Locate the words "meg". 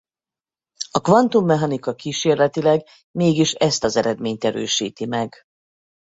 5.05-5.41